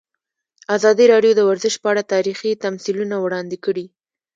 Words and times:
ازادي 0.75 1.05
راډیو 1.13 1.33
د 1.35 1.41
ورزش 1.49 1.73
په 1.81 1.87
اړه 1.91 2.09
تاریخي 2.13 2.51
تمثیلونه 2.63 3.15
وړاندې 3.19 3.57
کړي. 3.65 3.85